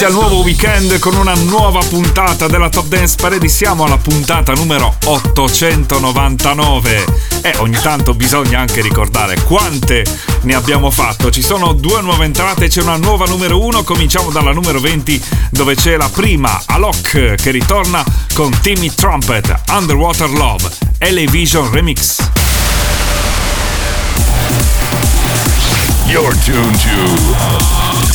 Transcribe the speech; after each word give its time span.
inizia 0.00 0.18
il 0.18 0.26
nuovo 0.26 0.42
weekend 0.42 0.98
con 0.98 1.14
una 1.14 1.34
nuova 1.34 1.80
puntata 1.86 2.46
della 2.46 2.70
Top 2.70 2.86
Dance 2.86 3.16
Parade. 3.20 3.48
Siamo 3.48 3.84
alla 3.84 3.98
puntata 3.98 4.54
numero 4.54 4.96
899. 5.04 7.04
E 7.42 7.52
ogni 7.58 7.78
tanto 7.82 8.14
bisogna 8.14 8.60
anche 8.60 8.80
ricordare 8.80 9.38
quante 9.42 10.06
ne 10.42 10.54
abbiamo 10.54 10.90
fatto. 10.90 11.30
Ci 11.30 11.42
sono 11.42 11.74
due 11.74 12.00
nuove 12.00 12.24
entrate, 12.24 12.68
c'è 12.68 12.80
una 12.80 12.96
nuova 12.96 13.26
numero 13.26 13.62
1. 13.62 13.82
Cominciamo 13.82 14.30
dalla 14.30 14.52
numero 14.52 14.80
20, 14.80 15.22
dove 15.50 15.74
c'è 15.74 15.98
la 15.98 16.08
prima, 16.08 16.62
Alok, 16.64 17.34
che 17.34 17.50
ritorna 17.50 18.02
con 18.32 18.58
Timmy 18.62 18.94
Trumpet, 18.94 19.64
Underwater 19.68 20.30
Love, 20.30 20.66
LA 21.00 21.30
Vision 21.30 21.70
Remix. 21.70 22.26
You're 26.06 26.34
tuned 26.42 26.80
to 26.80 27.89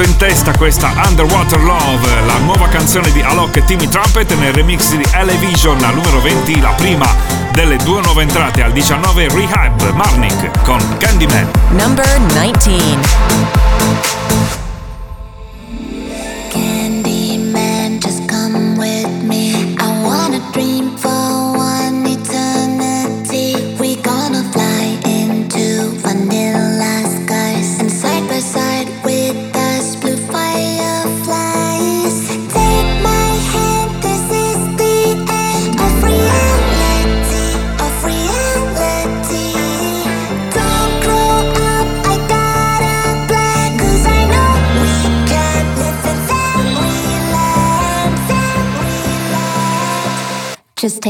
molto 0.00 0.02
in 0.02 0.16
testa 0.16 0.52
questa 0.56 0.92
Underwater 1.06 1.62
Love, 1.62 2.20
la 2.26 2.38
nuova 2.38 2.68
canzone 2.68 3.10
di 3.12 3.20
Alok 3.20 3.56
e 3.56 3.64
Timmy 3.64 3.88
Trumpet 3.88 4.32
nel 4.34 4.52
remix 4.52 4.94
di 4.94 5.04
Elevision, 5.12 5.78
la 5.78 5.90
numero 5.90 6.20
20, 6.20 6.60
la 6.60 6.70
prima 6.70 7.06
delle 7.52 7.76
due 7.76 8.00
nuove 8.02 8.22
entrate 8.22 8.62
al 8.62 8.72
19 8.72 9.28
Rehab 9.28 9.92
Marnik 9.92 10.62
con 10.62 10.80
Candyman. 10.98 11.50
Number 11.70 12.06
19 12.28 13.69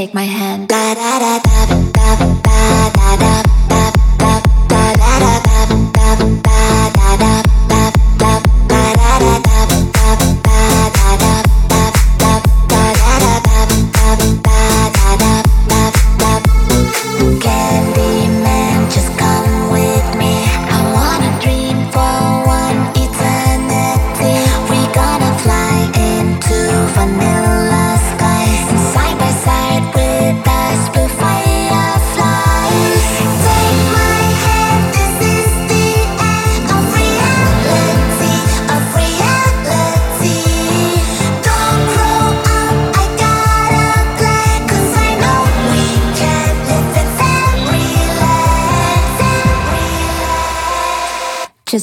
take 0.00 0.14
my 0.14 0.23
hand. 0.23 0.80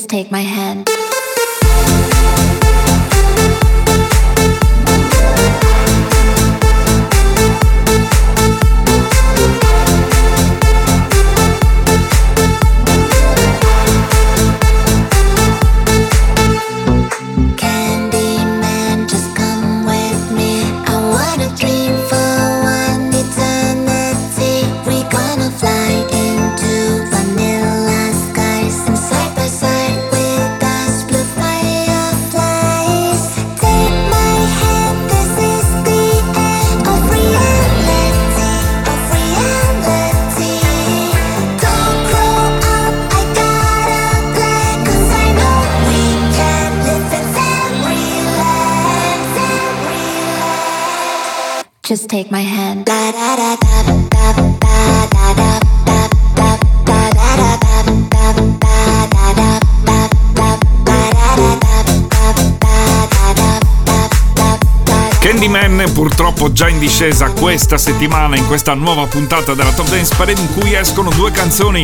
Take 0.07 0.31
my 0.31 0.39
hand. 0.39 0.96
Purtroppo 66.37 66.51
già 66.51 66.67
in 66.67 66.77
discesa 66.79 67.31
questa 67.31 67.77
settimana 67.77 68.35
in 68.37 68.45
questa 68.45 68.75
nuova 68.75 69.07
puntata 69.07 69.55
della 69.55 69.71
Top 69.71 69.89
Dance 69.89 70.13
Parade 70.15 70.39
in 70.39 70.53
cui 70.53 70.75
escono 70.75 71.09
due 71.11 71.31
canzoni 71.31 71.83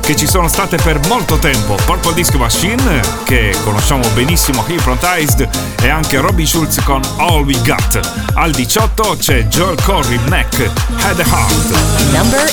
che 0.00 0.14
ci 0.14 0.26
sono 0.26 0.46
state 0.48 0.76
per 0.76 1.00
molto 1.08 1.38
tempo. 1.38 1.76
Purple 1.86 2.12
Disco 2.12 2.36
Machine, 2.36 3.00
che 3.24 3.56
conosciamo 3.64 4.06
benissimo, 4.12 4.62
Hypnotized, 4.66 5.48
e 5.80 5.88
anche 5.88 6.18
Robbie 6.18 6.44
Schulz 6.44 6.82
con 6.84 7.00
All 7.16 7.44
We 7.44 7.58
Got. 7.64 7.98
Al 8.34 8.50
18 8.50 9.16
c'è 9.18 9.44
Joel 9.44 9.80
Corey, 9.82 10.18
Neck, 10.28 10.58
Head 10.58 11.20
a 11.20 11.24
Heart. 11.24 12.12
Number 12.12 12.52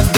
18. 0.00 0.17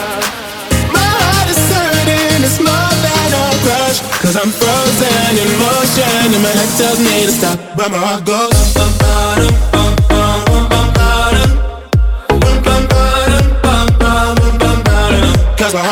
Cause 4.31 4.45
I'm 4.45 4.51
frozen 4.53 5.35
in 5.43 5.51
motion, 5.59 6.31
and 6.31 6.41
my 6.41 6.47
head 6.47 6.71
tells 6.79 6.99
me 6.99 7.25
to 7.25 7.31
stop. 7.33 7.59
But 7.75 7.91
my 7.91 7.97
heart 7.97 8.23
goes. 8.23 8.47
bum, 8.73 8.87
bum, 10.07 10.45
bum, 10.47 10.69
bum, 10.69 10.87
bum. 10.93 11.35
Oh 15.63 15.87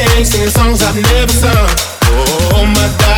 oh 0.00 0.24
singing 0.24 0.48
songs 0.48 0.82
I've 0.82 0.96
never 0.96 1.32
sung. 1.32 1.68
Oh 2.10 2.64
my 2.64 2.88
god, 2.98 3.17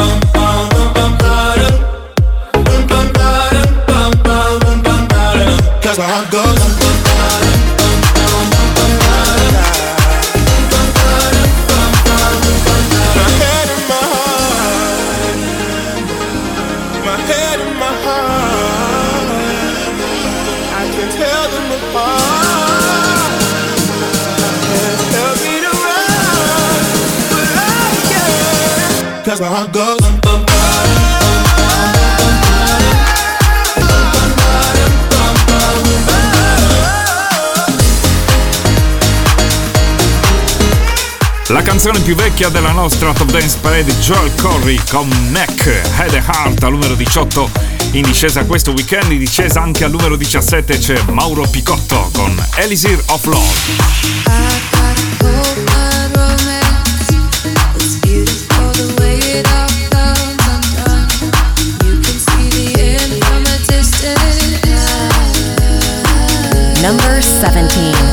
that's 5.93 5.99
why 5.99 6.05
I'm 6.07 6.23
My 13.15 13.27
head 13.41 13.67
and 13.75 13.85
my 13.89 14.03
heart, 14.13 14.75
my 17.05 17.17
head 17.27 17.59
and 17.59 17.75
my 17.77 17.93
heart. 18.03 19.27
I 20.73 20.83
can 20.95 21.09
tell 21.11 21.45
them 21.51 21.71
apart. 21.77 22.31
Cause 29.25 29.39
where 29.39 29.49
I 29.51 29.67
go. 29.71 30.20
La 41.51 41.61
canzone 41.63 41.99
più 41.99 42.15
vecchia 42.15 42.47
della 42.47 42.71
nostra 42.71 43.11
Top 43.11 43.29
Dance 43.29 43.57
Parade, 43.59 43.93
Joel 43.99 44.31
Corey 44.35 44.79
con 44.89 45.09
Neck, 45.31 45.65
Head 45.97 46.13
a 46.13 46.23
Heart 46.25 46.63
al 46.63 46.71
numero 46.71 46.95
18. 46.95 47.51
In 47.91 48.03
discesa 48.03 48.45
questo 48.45 48.71
weekend, 48.71 49.11
in 49.11 49.19
discesa 49.19 49.61
anche 49.61 49.83
al 49.83 49.91
numero 49.91 50.15
17 50.15 50.77
c'è 50.77 51.01
Mauro 51.09 51.45
Picotto 51.49 52.09
con 52.13 52.41
Elisir 52.55 53.03
of 53.07 53.25
Love. 53.25 53.49
Number 66.81 67.21
17. 67.21 68.10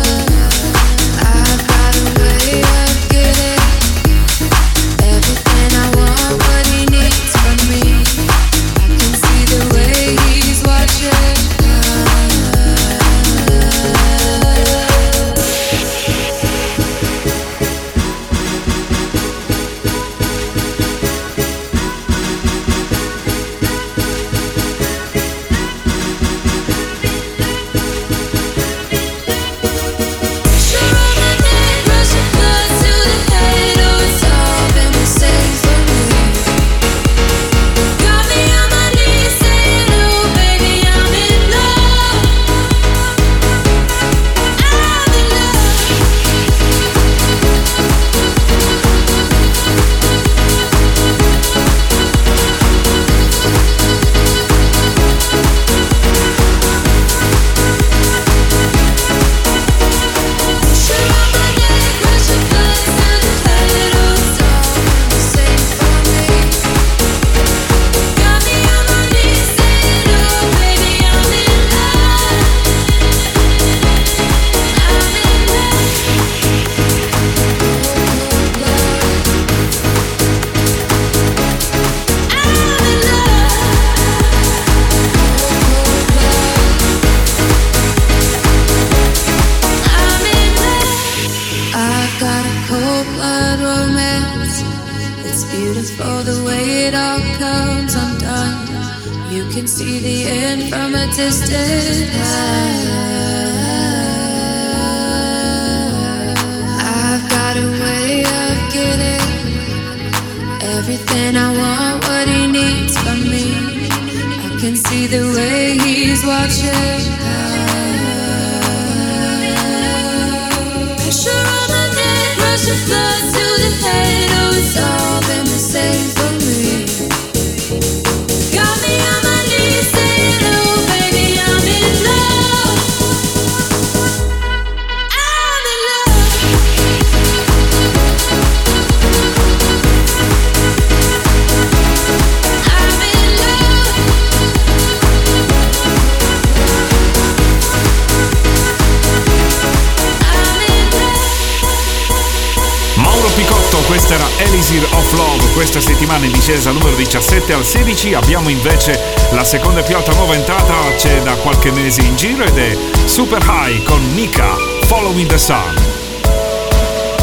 17 157.08 157.54
al 157.54 157.64
16 157.64 158.12
abbiamo 158.12 158.50
invece 158.50 159.00
la 159.30 159.42
seconda 159.42 159.80
più 159.80 159.96
alta 159.96 160.12
nuova 160.12 160.34
entrata, 160.34 160.74
c'è 160.94 161.22
da 161.22 161.32
qualche 161.36 161.70
mese 161.70 162.02
in 162.02 162.14
giro 162.16 162.44
ed 162.44 162.58
è 162.58 162.76
Super 163.06 163.42
High 163.42 163.82
con 163.84 164.12
Nika, 164.12 164.54
Following 164.82 165.26
the 165.26 165.38
Sun. 165.38 165.74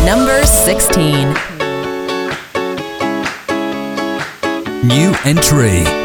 Number 0.04 0.44
16 0.44 1.28
New 4.82 5.16
entry 5.22 6.05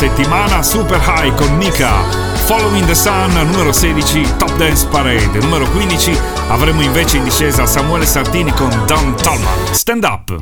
settimana 0.00 0.62
Super 0.62 0.98
High 0.98 1.30
con 1.36 1.58
Mika. 1.58 2.02
Following 2.46 2.86
the 2.86 2.94
Sun 2.94 3.34
numero 3.34 3.70
16 3.70 4.38
Top 4.38 4.50
Dance 4.56 4.86
Parade, 4.86 5.38
numero 5.40 5.66
15 5.66 6.18
avremo 6.48 6.80
invece 6.80 7.18
in 7.18 7.24
discesa 7.24 7.66
Samuele 7.66 8.06
Santini 8.06 8.50
con 8.52 8.70
Don 8.86 9.14
Tolman. 9.16 9.74
Stand 9.74 10.04
up. 10.04 10.38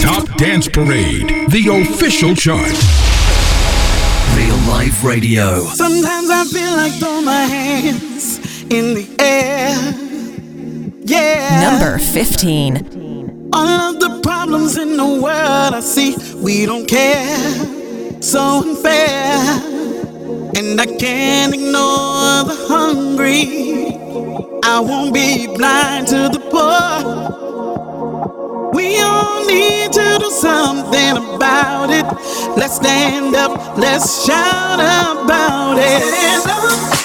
Top 0.00 0.34
Dance 0.36 0.70
Parade, 0.70 1.44
the 1.48 1.68
official 1.68 2.34
chart. 2.34 2.74
Real 4.34 4.56
Life 4.66 5.06
Radio. 5.06 5.62
Sometimes 5.74 6.30
I 6.30 6.44
feel 6.44 6.74
like 6.74 6.94
throwing 6.98 7.26
my 7.26 7.44
hands 7.44 8.38
in 8.70 8.94
the 8.94 9.06
air. 9.18 9.76
Yeah. 11.04 11.60
Number 11.60 11.98
15. 11.98 13.50
All 13.52 13.94
of 13.94 14.00
the 14.00 14.20
problems 14.22 14.78
in 14.78 14.96
the 14.96 15.04
world 15.04 15.74
I 15.74 15.80
see, 15.80 16.16
we 16.42 16.64
don't 16.64 16.88
care. 16.88 17.65
so 18.26 18.60
unfair, 18.60 19.38
and 20.56 20.80
I 20.80 20.86
can't 20.98 21.54
ignore 21.54 22.42
the 22.42 22.56
hungry. 22.68 24.00
I 24.64 24.80
won't 24.80 25.14
be 25.14 25.46
blind 25.46 26.08
to 26.08 26.28
the 26.28 26.40
poor. 26.50 27.06
We 28.74 29.00
all 29.00 29.46
need 29.46 29.92
to 29.92 30.18
do 30.18 30.30
something 30.30 31.16
about 31.36 31.90
it. 31.90 32.04
Let's 32.58 32.74
stand 32.74 33.36
up, 33.36 33.78
let's 33.78 34.26
shout 34.26 34.80
about 34.80 35.76
it. 35.78 36.95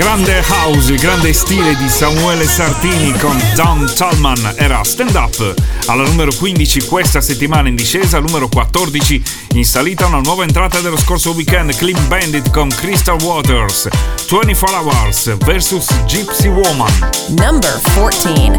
Grande 0.00 0.42
house, 0.48 0.90
il 0.92 0.98
grande 0.98 1.30
stile 1.34 1.76
di 1.76 1.86
Samuele 1.86 2.46
Sartini 2.46 3.12
con 3.18 3.38
Don 3.54 3.92
Talman 3.94 4.54
era 4.56 4.82
Stand 4.82 5.14
Up. 5.14 5.54
Alla 5.88 6.04
numero 6.04 6.30
15 6.32 6.86
questa 6.86 7.20
settimana 7.20 7.68
in 7.68 7.74
discesa, 7.74 8.18
numero 8.18 8.48
14 8.48 9.22
in 9.56 9.64
salita 9.66 10.06
una 10.06 10.20
nuova 10.20 10.44
entrata 10.44 10.80
dello 10.80 10.96
scorso 10.96 11.32
weekend, 11.32 11.76
Clean 11.76 12.08
Bandit 12.08 12.48
con 12.50 12.70
Crystal 12.70 13.20
Waters, 13.20 13.88
24 14.26 14.78
Hours 14.78 15.36
vs 15.36 15.86
Gypsy 16.06 16.48
Woman. 16.48 16.90
Number 17.36 17.78
14. 17.92 18.56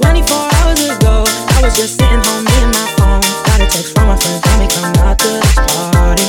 24 0.00 0.36
hours 0.36 0.88
ago, 0.90 1.24
I 1.56 1.62
was 1.62 1.74
just 1.76 1.98
sitting 1.98 2.20
home 2.26 2.46
in 2.46 2.68
my 2.68 2.92
phone. 2.98 3.20
Got 3.44 3.60
a 3.60 3.66
text 3.66 3.94
from 3.94 4.08
my 4.08 4.16
friend, 4.18 4.42
tell 4.42 4.58
me 4.58 4.66
come 4.66 4.92
out 5.06 5.18
to 5.18 5.28
this 5.28 5.54
party. 5.54 6.24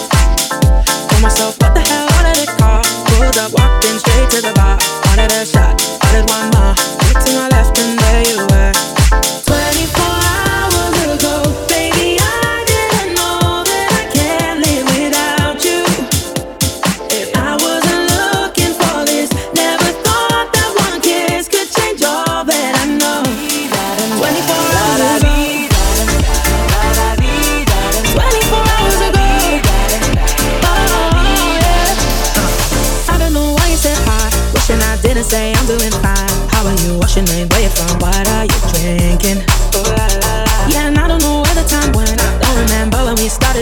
Told 1.09 1.21
myself, 1.21 1.57
what 1.59 1.73
the 1.73 1.81
hell, 1.81 2.07
out 2.07 2.25
of 2.25 2.37
the 2.39 2.47
car. 2.57 2.81
Pulled 3.05 3.37
up, 3.37 3.51
walked 3.51 3.78
straight 3.99 4.29
to 4.31 4.41
the 4.41 4.53
bar. 4.53 4.79
Ordered 5.11 5.31
a 5.31 5.45
shot, 5.45 5.75
ordered 6.07 6.27
one 6.29 6.47
more. 6.55 6.73
Looked 7.03 7.27
to 7.27 7.31
my 7.35 7.48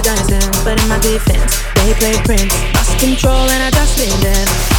we. 0.08 0.40
But 0.64 0.82
in 0.82 0.88
my 0.88 1.00
defense, 1.00 1.62
they 1.76 1.94
played 1.96 2.24
Prince. 2.24 2.54
Lost 2.76 3.00
control 3.00 3.50
and 3.50 3.64
I 3.64 3.70
just 3.72 4.00
leaned 4.00 4.24
in. 4.24 4.77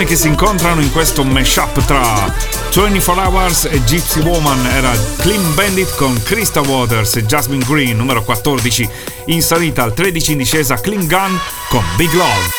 Canzoni 0.00 0.04
che 0.04 0.16
si 0.16 0.28
incontrano 0.28 0.80
in 0.80 0.92
questo 0.92 1.24
mashup 1.24 1.84
tra 1.84 2.32
24 2.74 3.22
Hours 3.22 3.64
e 3.64 3.82
Gypsy 3.84 4.20
Woman 4.20 4.66
era 4.66 4.90
Clean 5.18 5.54
Bandit 5.54 5.94
con 5.96 6.20
Krista 6.22 6.60
Waters 6.60 7.16
e 7.16 7.24
Jasmine 7.24 7.64
Green, 7.66 7.96
numero 7.96 8.22
14 8.22 8.88
in 9.26 9.42
salita 9.42 9.82
al 9.82 9.92
13 9.92 10.32
in 10.32 10.38
discesa 10.38 10.76
Clean 10.76 11.06
Gun 11.06 11.38
con 11.68 11.82
Big 11.96 12.12
Love. 12.12 12.50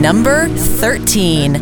Number 0.00 0.50
13. 0.50 1.60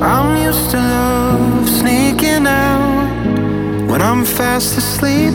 I'm 0.00 0.36
used 0.36 0.70
to 0.70 0.78
love 0.78 1.68
sneaking 1.68 2.46
out 2.46 3.88
when 3.88 4.00
I'm 4.00 4.24
fast 4.24 4.76
asleep. 4.76 5.34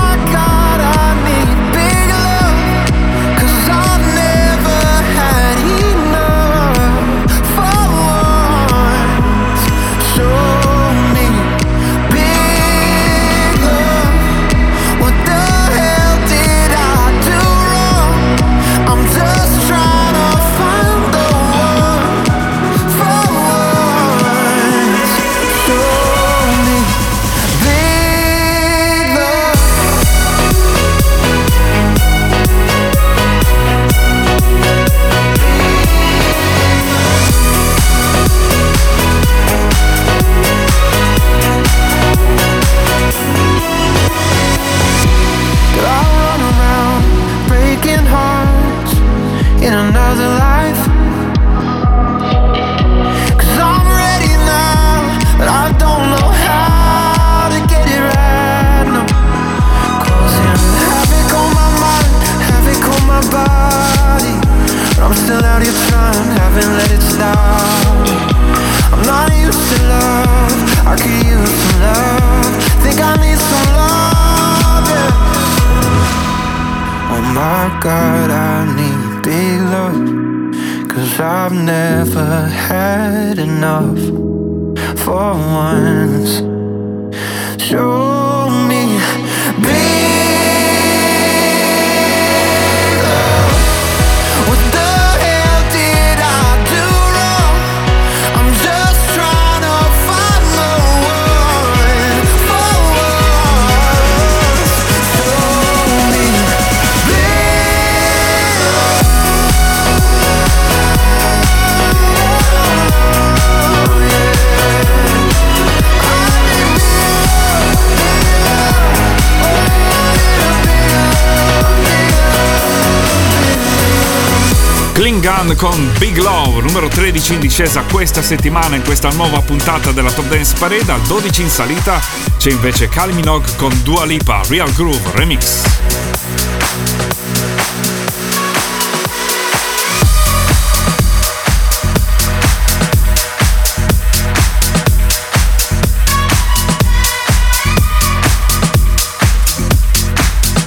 Gunn 125.41 125.55
con 125.55 125.91
Big 125.97 126.17
Love, 126.17 126.61
numero 126.61 126.87
13 126.87 127.33
in 127.33 127.39
discesa 127.39 127.81
questa 127.83 128.21
settimana 128.21 128.75
in 128.75 128.83
questa 128.83 129.09
nuova 129.09 129.41
puntata 129.41 129.91
della 129.91 130.11
Top 130.11 130.27
Dance 130.27 130.55
Parade, 130.59 130.91
al 130.91 131.01
12 131.01 131.41
in 131.41 131.49
salita 131.49 131.99
c'è 132.37 132.51
invece 132.51 132.87
Kylie 132.87 133.15
Minogue 133.15 133.49
con 133.55 133.71
Dua 133.81 134.05
Lipa, 134.05 134.41
Real 134.47 134.71
Groove 134.73 135.01
Remix. 135.13 135.63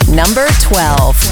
number 0.06 0.46
12. 0.70 1.23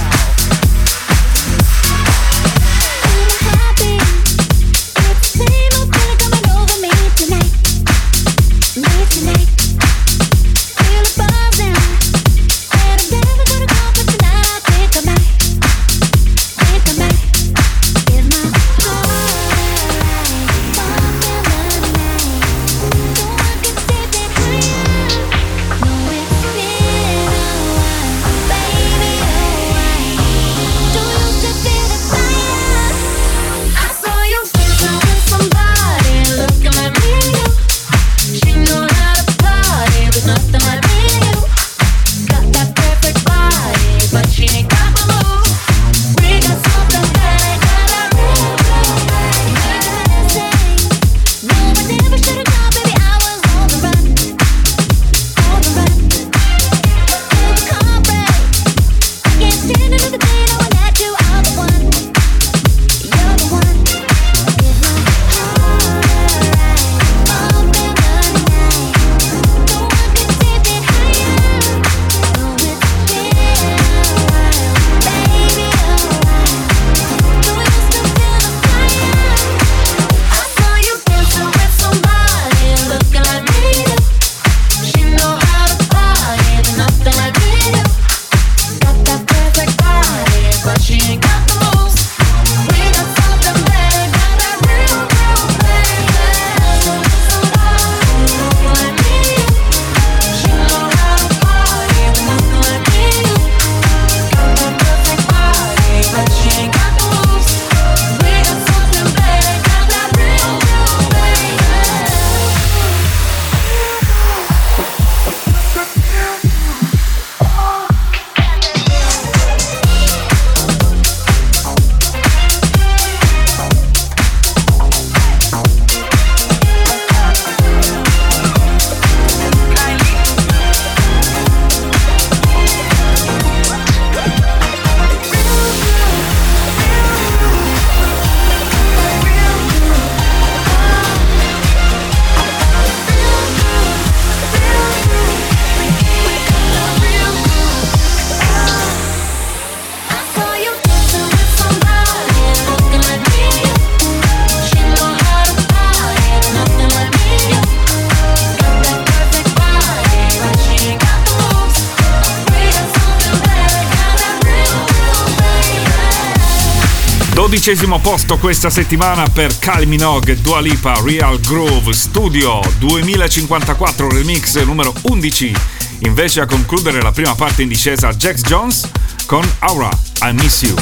dodicesimo 167.73 168.01
posto 168.01 168.37
questa 168.37 168.69
settimana 168.69 169.27
per 169.33 169.59
Kylie 169.59 170.41
Dua 170.43 170.61
Lipa, 170.61 171.01
Real 171.03 171.41
Groove 171.41 171.95
Studio 171.95 172.61
2054 172.79 174.11
remix 174.11 174.63
numero 174.63 174.93
11. 175.01 175.55
Invece 176.01 176.43
a 176.43 176.47
concludere 176.47 177.01
la 177.01 177.13
prima 177.13 177.35
parte 177.35 177.63
in 177.63 177.69
discesa 177.69 178.13
Jax 178.13 178.43
Jones 178.43 178.91
con 179.25 179.51
Aura, 179.61 179.89
I 180.23 180.33
Miss 180.35 180.61
You. 180.63 180.75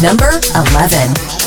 Number 0.00 0.38
11 0.54 1.39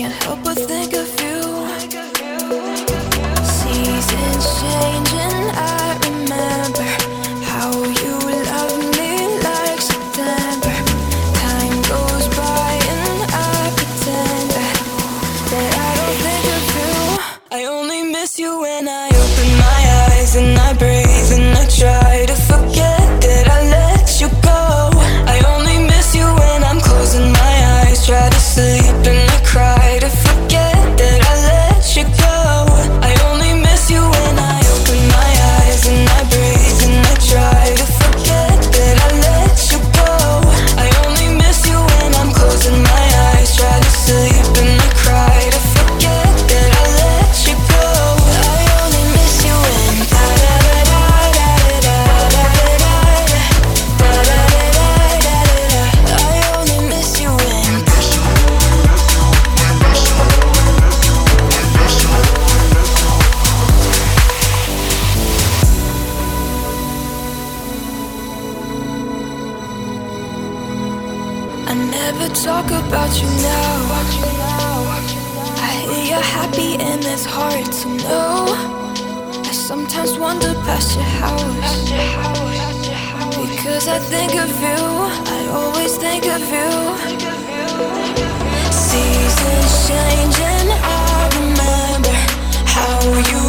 can't 0.00 0.22
help 0.22 0.42
but 0.42 0.49
sometimes 79.90 80.18
wander 80.18 80.54
past 80.66 80.94
your 80.94 81.04
house. 81.04 81.90
Because 83.50 83.88
I 83.88 83.98
think 83.98 84.34
of 84.36 84.50
you, 84.60 84.80
I 85.36 85.40
always 85.52 85.96
think 85.96 86.26
of 86.26 86.42
you. 86.54 86.70
Seasons 88.70 89.88
change 89.88 90.38
and 90.54 90.70
I 90.70 91.28
remember 91.38 92.16
how 92.76 93.00
you 93.30 93.39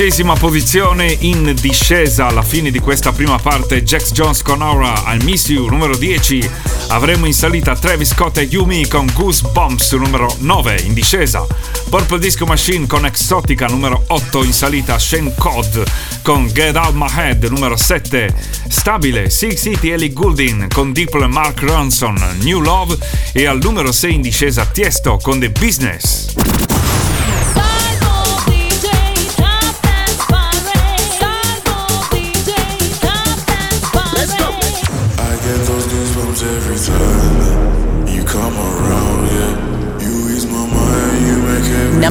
Undicesima 0.00 0.32
posizione 0.32 1.14
in 1.20 1.54
discesa 1.60 2.28
alla 2.28 2.40
fine 2.40 2.70
di 2.70 2.78
questa 2.78 3.12
prima 3.12 3.38
parte. 3.38 3.82
Jax 3.82 4.12
Jones 4.12 4.40
con 4.40 4.62
Aura 4.62 5.04
al 5.04 5.22
Miss 5.24 5.48
You 5.48 5.68
numero 5.68 5.94
10 5.94 6.50
avremo 6.88 7.26
in 7.26 7.34
salita 7.34 7.76
Travis 7.76 8.08
Scott 8.08 8.38
e 8.38 8.44
Yumi 8.44 8.88
con 8.88 9.10
Goosebumps 9.12 9.92
numero 9.92 10.34
9 10.38 10.80
in 10.84 10.94
discesa. 10.94 11.46
Purple 11.90 12.18
Disco 12.18 12.46
Machine 12.46 12.86
con 12.86 13.04
Exotica 13.04 13.66
numero 13.66 14.02
8 14.06 14.42
in 14.42 14.54
salita 14.54 14.98
Shane 14.98 15.34
Cod 15.36 15.82
con 16.22 16.46
Get 16.50 16.76
Out 16.76 16.94
My 16.94 17.10
Head 17.14 17.44
numero 17.50 17.76
7 17.76 18.34
stabile 18.68 19.28
Six 19.28 19.60
City 19.60 19.90
Ellie 19.90 20.14
Goulding 20.14 20.72
con 20.72 20.92
Diplo 20.92 21.24
e 21.24 21.26
Mark 21.26 21.60
Ronson 21.60 22.38
New 22.40 22.60
Love. 22.60 22.96
E 23.32 23.44
al 23.44 23.58
numero 23.58 23.92
6 23.92 24.14
in 24.14 24.22
discesa 24.22 24.64
Tiesto 24.64 25.18
con 25.22 25.38
The 25.38 25.50
Business 25.50 26.69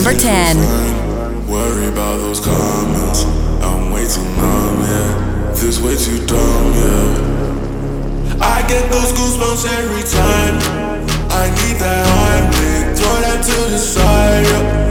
Number 0.10 0.24
10. 0.24 1.48
Worry 1.48 1.86
about 1.86 2.18
those 2.18 2.40
comments, 2.40 3.26
I'm 3.62 3.92
way 3.92 4.08
too 4.08 4.26
numb, 4.42 4.82
yeah. 4.82 5.54
This 5.54 5.80
way 5.80 5.96
too 5.98 6.26
dumb, 6.26 6.74
yeah. 6.74 8.42
I 8.42 8.66
get 8.68 8.90
those 8.90 9.14
goosebumps 9.14 9.70
every 9.78 10.02
time. 10.10 10.58
I 11.30 11.54
need 11.62 11.78
that 11.78 12.98
throw 12.98 13.22
that 13.22 13.44
to 13.46 13.70
the 13.70 13.78
side, 13.78 14.46
yeah. 14.50 14.90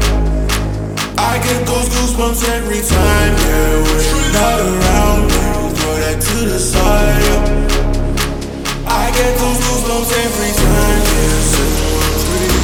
I 1.19 1.43
get 1.43 1.67
those 1.67 1.89
goosebumps 1.89 2.49
every 2.55 2.79
time, 2.87 3.35
yeah. 3.43 3.75
When 3.91 3.99
you're 4.07 4.33
not 4.39 4.61
around 4.71 5.23
me, 5.27 5.43
throw 5.83 5.97
that 5.99 6.23
to 6.23 6.37
the 6.47 6.61
side, 6.61 7.23
yeah. 7.27 8.87
I 8.87 9.11
get 9.11 9.35
those 9.35 9.59
goosebumps 9.67 10.15
every 10.15 10.53
time, 10.55 11.03
yeah. 11.11 11.43
Seven, 11.51 11.91
one, 11.91 12.23
three, 12.23 12.55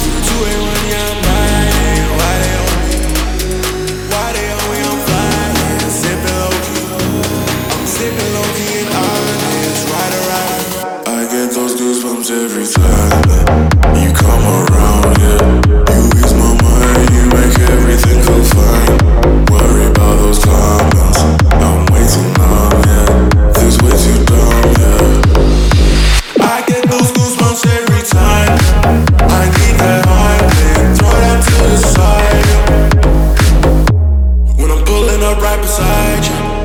zero, 0.00 0.16
two, 0.24 0.40
eight, 0.48 0.60
one, 0.64 0.88
yeah, 0.88 1.29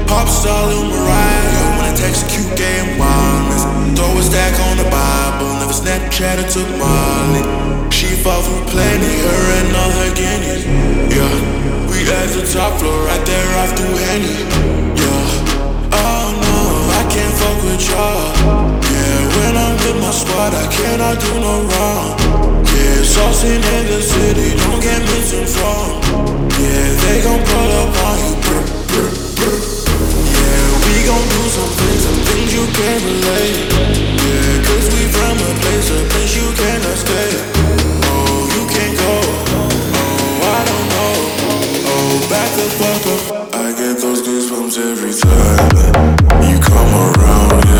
pop 0.07 0.27
star 0.27 0.67
Lil 0.67 0.85
Mariah. 0.85 1.77
When 1.77 1.85
I 1.85 1.93
text 1.95 2.25
a. 2.25 2.29
Yo, 2.29 2.43
cute 2.43 2.57
game 2.57 2.97
wildness, 2.99 3.63
throw 3.97 4.17
a 4.17 4.23
stack 4.23 4.59
on 4.59 4.77
the 4.77 4.83
Bible. 4.83 5.04
Snapchat 6.15 6.47
took 6.53 6.69
Molly. 6.79 7.91
She 7.91 8.07
fought 8.23 8.39
for 8.47 8.71
plenty, 8.71 9.19
her 9.19 9.43
and 9.59 9.75
all 9.75 9.91
her 9.99 10.15
guineas. 10.15 10.63
Yeah, 11.11 11.27
we 11.91 12.07
at 12.07 12.31
the 12.31 12.47
top 12.53 12.79
floor, 12.79 13.03
right 13.03 13.25
there 13.25 13.57
off 13.59 13.75
through 13.75 13.99
Henny. 14.07 14.47
Yeah, 14.95 15.91
oh 15.91 16.27
no, 16.39 16.55
I 16.95 17.03
can't 17.11 17.35
fuck 17.35 17.57
with 17.67 17.83
y'all. 17.89 18.31
Yeah, 18.79 19.27
when 19.35 19.57
I'm 19.59 19.75
with 19.75 19.99
my 19.99 20.11
squad, 20.11 20.53
I 20.55 20.65
cannot 20.71 21.19
do 21.19 21.31
no 21.35 21.67
wrong. 21.67 22.15
Yeah, 22.63 23.03
saucing 23.03 23.59
in 23.59 23.85
the 23.91 24.01
city, 24.01 24.55
don't 24.55 24.81
get 24.81 25.01
misinformed. 25.11 25.99
Yeah, 26.55 26.95
they 27.03 27.23
gon' 27.27 27.43
pull 27.43 27.71
up 27.83 27.91
on 28.07 28.17
you. 28.23 28.35
brr, 28.39 28.63
brr, 28.87 29.24
gon' 31.05 31.27
do 31.29 31.41
some 31.49 31.73
things, 31.79 32.01
some 32.03 32.21
things 32.27 32.49
you 32.53 32.65
can't 32.73 33.01
relate. 33.05 33.57
Yeah, 34.25 34.65
cause 34.65 34.87
we 34.93 35.05
from 35.13 35.37
a 35.37 35.51
place, 35.61 35.89
a 35.93 35.99
place 36.09 36.33
you 36.35 36.47
cannot 36.57 36.97
stay. 36.97 37.29
Oh, 38.09 38.49
you 38.55 38.63
can't 38.73 38.95
go. 38.97 39.13
Oh, 39.53 40.49
I 40.57 40.59
don't 40.65 40.87
know. 40.93 41.13
Oh, 41.93 42.13
back 42.29 42.49
the 42.57 42.67
fuck 42.79 43.05
up. 43.13 43.21
I 43.53 43.71
get 43.77 44.01
those 44.01 44.21
goosebumps 44.25 44.77
every 44.81 45.13
time 45.13 45.69
you 46.49 46.57
come 46.59 46.91
around, 47.05 47.74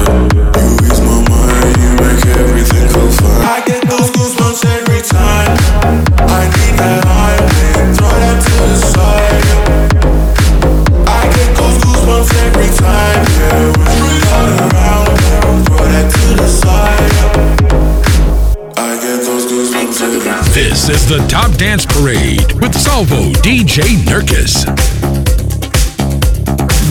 Dance 21.57 21.85
Parade 21.85 22.51
with 22.59 22.75
Salvo 22.75 23.31
DJ 23.41 23.95
Nurkis. 24.03 24.65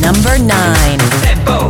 Number 0.00 0.38
9. 0.38 0.98
Tempo, 1.20 1.68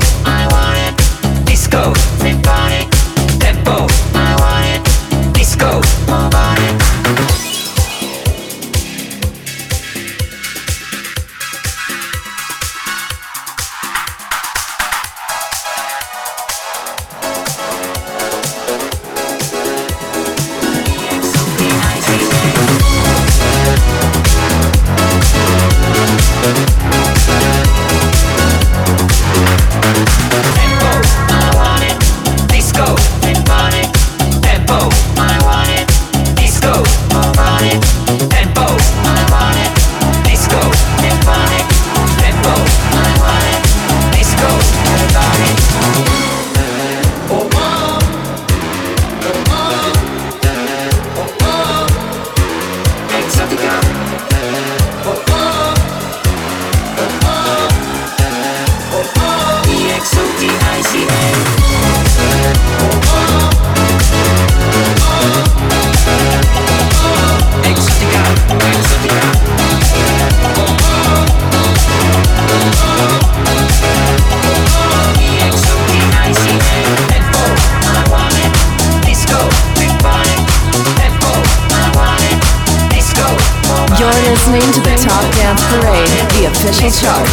Parade, 85.70 86.09
the 86.35 86.46
official 86.46 86.90
chart. 86.90 87.29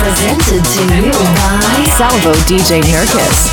Presented 0.00 0.64
to 0.64 0.82
you 0.96 1.12
by 1.12 1.84
Salvo 1.96 2.32
DJ 2.48 2.82
Nurkis. 2.82 3.50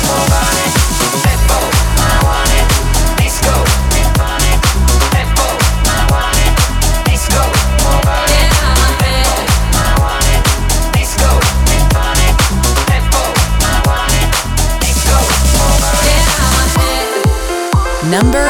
Number 18.10 18.47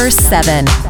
number 0.00 0.10
seven. 0.10 0.89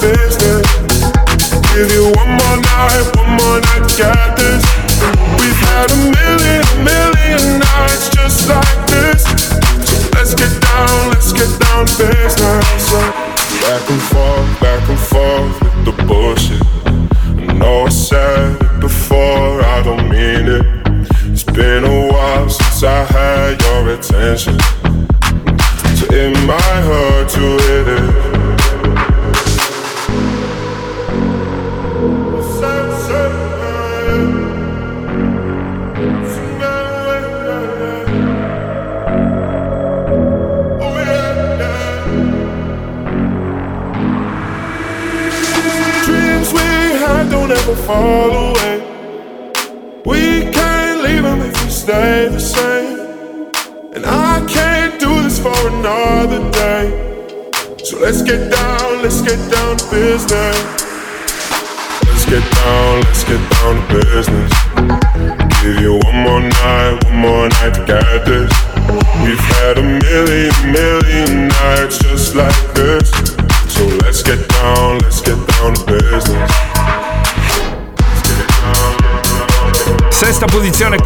Business. 0.00 0.66
Give 1.74 1.90
you 1.92 2.10
one 2.14 2.30
more 2.38 2.58
night, 2.58 3.04
one 3.16 3.30
more 3.38 3.60
night 3.60 3.86
get 3.96 4.36
this. 4.36 4.64
We've 5.38 5.60
had 5.68 5.90
a 5.90 5.96
million, 5.96 6.25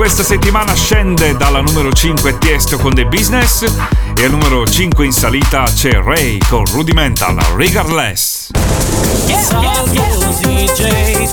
questa 0.01 0.23
settimana 0.23 0.75
scende 0.75 1.37
dalla 1.37 1.61
numero 1.61 1.93
5 1.93 2.39
Tiesto 2.39 2.79
con 2.79 2.95
The 2.95 3.05
Business 3.05 3.71
e 4.17 4.25
al 4.25 4.31
numero 4.31 4.67
5 4.67 5.05
in 5.05 5.13
salita 5.13 5.65
c'è 5.65 5.91
Ray 6.03 6.39
con 6.49 6.65
Rudimental 6.65 7.37
Regardless. 7.55 8.49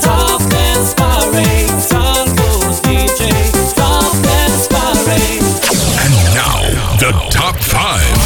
Top 0.01 0.41
dance 0.51 0.93
parade. 4.67 5.45
And 6.01 6.13
now, 6.33 6.97
the 6.97 7.13
top 7.29 7.55
five. 7.61 8.17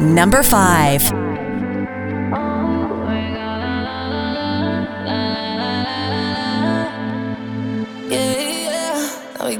Number 0.00 0.42
5. 0.42 1.21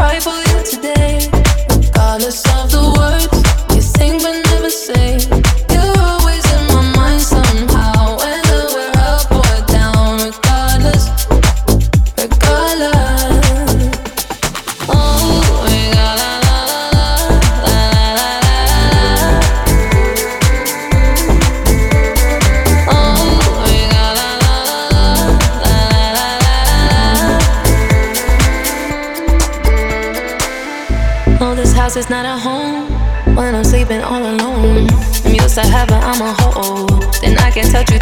Probably 0.00 0.18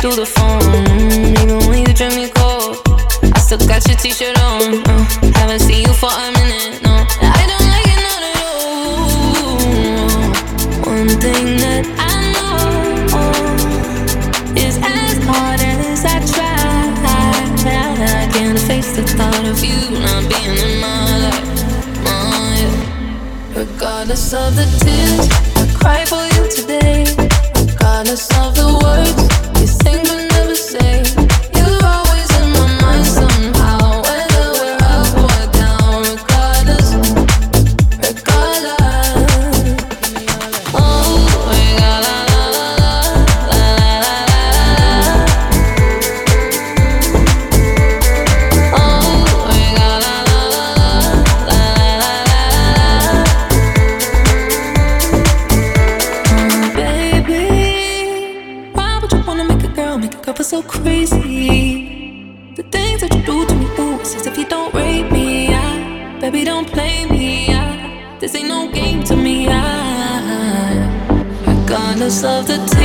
through 0.01 0.14
the 0.14 0.26
phone. 0.26 0.62
Even 1.42 1.59
when 1.68 1.80
you 1.86 1.92
drink 1.92 2.14
me 2.14 2.28
cold, 2.34 2.78
I 3.34 3.38
still 3.40 3.59
got 3.66 3.86
your 3.88 3.96
t 3.96 4.11
shirt 4.11 4.38
on. 4.38 4.82
Uh, 4.86 5.05
haven't 5.34 5.61
seen 5.61 5.82
you 5.86 5.92
for 5.92 6.11
a 6.11 6.30
minute, 6.38 6.82
no. 6.82 7.05
I 7.20 7.44
don't 7.51 7.66
like 7.74 7.88
it, 7.94 8.01
not 8.07 8.22
at 8.30 8.38
all. 8.46 9.59
One 10.94 11.11
thing 11.18 11.59
that 11.64 11.84
I 11.99 12.14
know 12.34 12.59
is 14.55 14.78
as 14.78 15.18
hard 15.26 15.61
as 15.61 16.05
I 16.05 16.20
try, 16.30 16.55
I 17.66 18.28
can't 18.32 18.59
face 18.59 18.94
the 18.94 19.03
thought 19.03 19.46
of 19.46 19.59
you 19.64 19.99
not 19.99 20.22
being 20.30 20.57
in 20.57 20.80
my 20.80 21.18
life. 21.26 21.64
Oh, 22.07 22.55
yeah. 22.61 23.59
Regardless 23.59 24.32
of 24.32 24.55
the 24.55 24.66
tears 24.78 25.28
I 25.57 25.64
cry 25.76 26.05
for 26.05 26.24
you 26.36 26.49
today, 26.51 27.28
regardless 27.89 28.28
of 28.39 28.55
the 28.55 28.68
words 28.84 29.61
you 29.61 29.66
sing 29.66 30.03
but 30.05 30.28
never 30.34 30.55
say, 30.55 31.28
of 72.24 72.46
the 72.46 72.78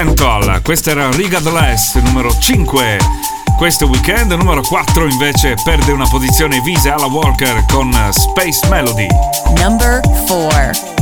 Instrumental, 0.00 0.62
questa 0.62 0.92
era 0.92 1.10
Rigadless 1.10 1.96
numero 1.96 2.30
5. 2.38 2.98
Questo 3.56 3.86
weekend 3.86 4.30
numero 4.30 4.62
4 4.62 5.08
invece 5.08 5.56
perde 5.64 5.90
una 5.90 6.06
posizione 6.06 6.60
visa 6.60 6.94
alla 6.94 7.06
Walker 7.06 7.64
con 7.66 7.92
Space 8.12 8.68
Melody. 8.68 9.08
Number 9.56 10.00
4 10.28 10.97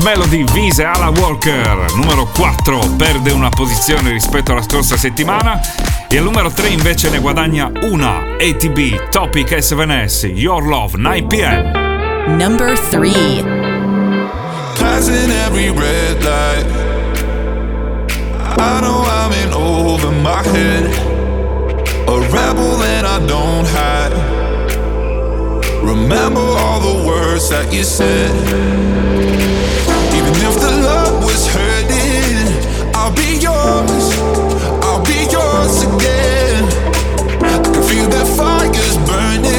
Dance 0.00 0.04
Melody 0.04 0.44
Vise 0.52 0.84
Alan 0.84 1.14
Walker, 1.18 1.84
numero 1.94 2.26
4 2.26 2.78
perde 2.96 3.32
una 3.32 3.50
posizione 3.50 4.10
rispetto 4.10 4.52
alla 4.52 4.62
scorsa 4.62 4.96
settimana. 4.96 5.60
E 6.08 6.16
al 6.16 6.24
numero 6.24 6.50
3 6.50 6.68
invece 6.68 7.10
ne 7.10 7.18
guadagna 7.18 7.70
una, 7.82 8.36
ATB 8.38 9.10
Topic 9.10 9.50
S7S 9.50 10.26
Your 10.26 10.66
Love 10.66 10.96
9pm. 10.96 12.36
Number 12.36 12.78
3 12.78 13.08
Passing 14.78 15.30
every 15.46 15.70
red 15.70 16.22
light. 16.22 16.66
I 18.56 18.80
know 18.80 19.04
I'm 19.04 19.32
in 19.32 19.52
over 19.52 20.10
my 20.10 20.42
head. 20.52 20.86
A 22.06 22.18
rebel 22.30 22.76
that 22.78 23.04
I 23.04 23.18
don't 23.26 23.66
hide. 23.66 24.14
Remember 25.82 26.40
all 26.40 26.80
the 26.80 27.06
words 27.06 27.50
that 27.50 27.72
you 27.72 27.84
said. 27.84 29.49
I'll 34.82 35.02
be 35.04 35.26
yours 35.30 35.82
again. 35.82 36.64
I 37.42 37.60
can 37.62 37.82
feel 37.88 38.08
that 38.08 38.26
fire's 38.36 38.96
burning. 39.06 39.49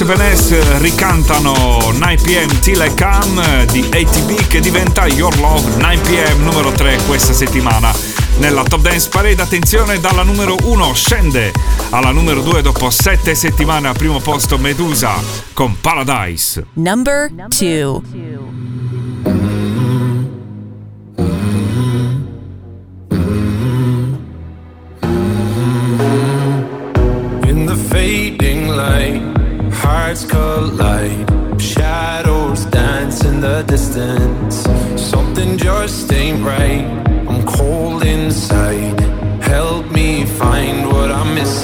Blaise 0.00 0.78
ricantano 0.78 1.52
9pm 1.52 2.60
Till 2.60 2.80
I 2.80 2.92
Come 2.96 3.66
di 3.70 3.82
ATB 3.82 4.46
che 4.48 4.60
diventa 4.60 5.06
Your 5.06 5.38
Love 5.38 5.76
9pm 5.76 6.38
numero 6.38 6.72
3 6.72 6.98
questa 7.06 7.34
settimana. 7.34 7.92
Nella 8.38 8.62
Top 8.62 8.80
Dance 8.80 9.10
Parade 9.10 9.42
attenzione 9.42 10.00
dalla 10.00 10.22
numero 10.22 10.56
1 10.62 10.94
scende 10.94 11.52
alla 11.90 12.10
numero 12.10 12.40
2 12.40 12.62
dopo 12.62 12.88
7 12.88 13.34
settimane 13.34 13.86
al 13.86 13.96
primo 13.96 14.18
posto 14.18 14.56
Medusa 14.56 15.14
con 15.52 15.78
Paradise. 15.78 16.66
Number 16.72 17.30
2 17.30 18.00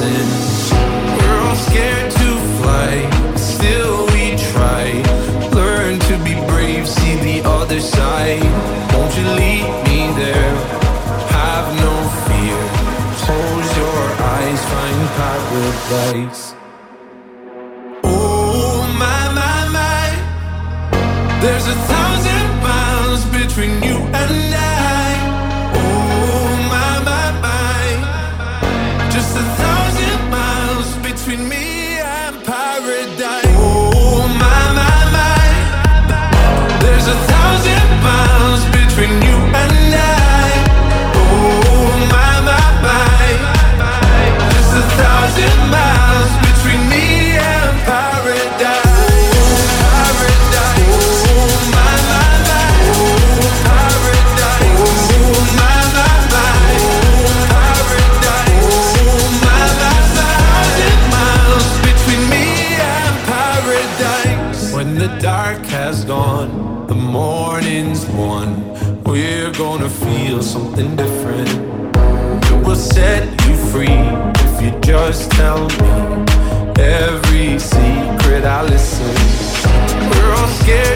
dancing. 0.01 0.38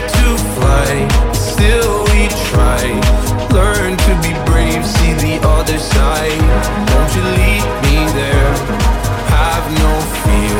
To 0.07 0.37
fly, 0.55 1.07
still 1.33 2.03
we 2.11 2.27
try. 2.49 2.83
Learn 3.51 3.95
to 3.97 4.13
be 4.25 4.33
brave, 4.49 4.85
see 4.85 5.13
the 5.13 5.35
other 5.47 5.77
side. 5.77 6.41
Won't 6.89 7.11
you 7.15 7.23
lead 7.37 7.65
me 7.85 7.97
there? 8.17 8.53
Have 9.29 9.65
no 9.83 9.93
fear. 10.23 10.57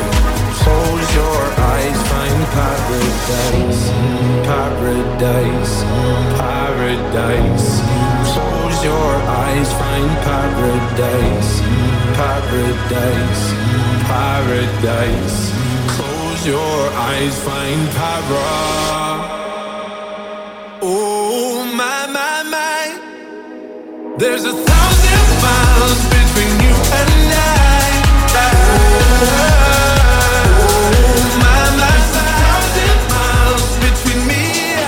Close 0.62 1.08
your 1.16 1.41
eyes, 1.74 1.98
find 2.12 2.39
paradise, 2.58 3.82
paradise, 4.48 5.76
paradise. 6.39 7.68
Close 8.32 8.84
your 8.84 9.14
eyes, 9.44 9.70
find 9.82 10.12
paradise, 10.28 11.52
paradise, 12.20 13.44
paradise. 14.08 15.39
Close 15.96 16.46
your 16.46 16.80
eyes, 17.10 17.36
find 17.44 17.89
para. 17.98 19.12
There's 24.18 24.45
a 24.45 24.53
thousand 24.53 25.41
miles 25.41 26.05
between 26.05 26.59
you 26.61 26.76
and 26.93 27.09
I. 27.09 27.23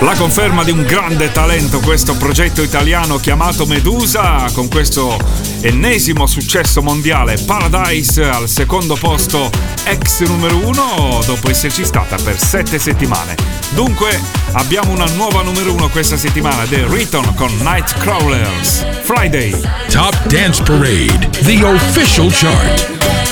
La 0.00 0.14
conferma 0.14 0.62
di 0.62 0.70
un 0.70 0.82
grande 0.82 1.32
talento 1.32 1.80
questo 1.80 2.16
progetto 2.16 2.62
italiano 2.62 3.16
chiamato 3.16 3.64
Medusa 3.64 4.44
con 4.52 4.68
questo 4.68 5.18
ennesimo 5.62 6.26
successo 6.26 6.82
mondiale 6.82 7.38
Paradise 7.46 8.28
al 8.28 8.46
secondo 8.46 8.94
posto 8.94 9.50
ex 9.84 10.20
numero 10.26 10.58
uno 10.58 11.20
dopo 11.24 11.48
esserci 11.48 11.84
stata 11.84 12.16
per 12.16 12.38
sette 12.38 12.78
settimane. 12.78 13.34
Dunque 13.70 14.20
abbiamo 14.52 14.92
una 14.92 15.06
nuova 15.16 15.42
numero 15.42 15.72
uno 15.72 15.88
questa 15.88 16.18
settimana 16.18 16.64
The 16.64 16.86
Return 16.88 17.34
con 17.34 17.50
Nightcrawlers 17.62 18.84
Friday. 19.02 19.58
Top 19.88 20.14
Dance 20.26 20.62
Parade, 20.62 21.30
the 21.42 21.62
official 21.64 22.30
chart. 22.30 22.86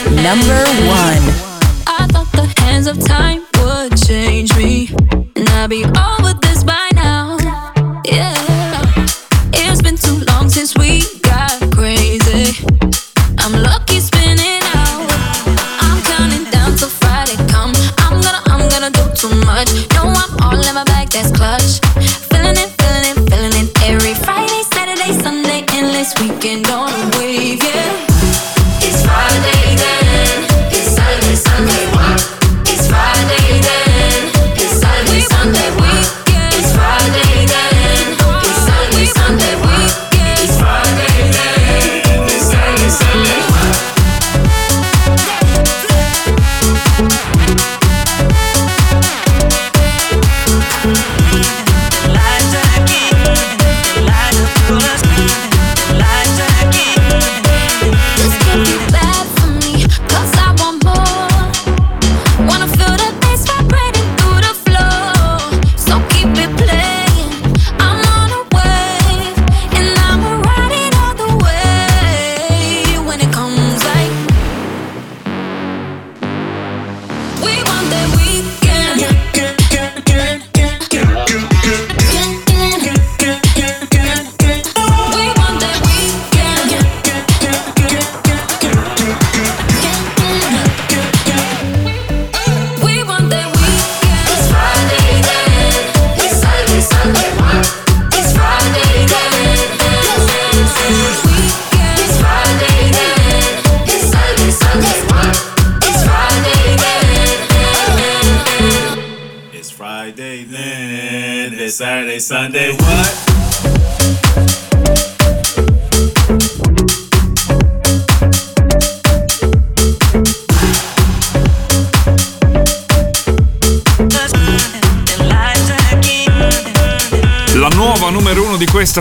Number 0.09 0.65
one. 0.89 1.53
I 1.87 2.07
thought 2.07 2.31
the 2.33 2.51
hands 2.63 2.87
of 2.87 2.99
time 3.05 3.43
would 3.59 3.95
change 3.97 4.57
me, 4.57 4.89
and 5.37 5.49
I'd 5.51 5.69
be 5.69 5.85
over 5.85 6.44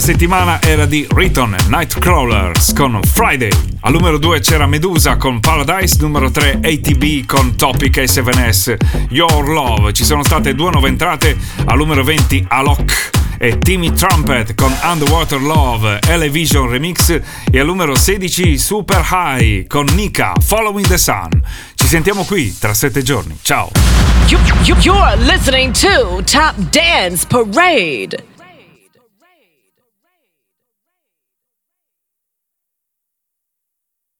settimana 0.03 0.61
era 0.61 0.85
di 0.85 1.07
Riton 1.09 1.55
Nightcrawlers 1.69 2.73
con 2.73 2.99
Friday. 3.03 3.49
Al 3.83 3.93
numero 3.93 4.17
2 4.17 4.41
c'era 4.41 4.67
Medusa 4.67 5.15
con 5.15 5.39
Paradise, 5.39 5.95
numero 6.01 6.29
3 6.29 6.59
ATB 6.61 7.25
con 7.25 7.55
Topic 7.55 7.95
A7S 7.95 8.75
Your 9.11 9.47
Love. 9.47 9.93
Ci 9.93 10.03
sono 10.03 10.21
state 10.21 10.55
due 10.55 10.71
nuove 10.71 10.89
entrate, 10.89 11.37
al 11.63 11.77
numero 11.77 12.03
20 12.03 12.47
Alok 12.49 13.11
e 13.37 13.57
Timmy 13.59 13.93
Trumpet 13.93 14.55
con 14.55 14.75
Underwater 14.83 15.41
Love, 15.41 15.99
Elevision 16.09 16.69
Remix 16.69 17.21
e 17.49 17.57
al 17.57 17.65
numero 17.65 17.95
16 17.95 18.57
Super 18.57 19.07
High 19.09 19.67
con 19.67 19.85
Nika 19.93 20.33
Following 20.45 20.85
the 20.85 20.97
Sun. 20.97 21.29
Ci 21.75 21.87
sentiamo 21.87 22.25
qui 22.25 22.53
tra 22.59 22.73
sette 22.73 23.03
giorni. 23.03 23.37
Ciao! 23.41 23.71
You, 24.27 24.37
you, 24.65 24.75
you're 24.81 25.15
listening 25.15 25.71
to 25.71 26.21
Top 26.25 26.55
Dance 26.71 27.25
Parade. 27.25 28.31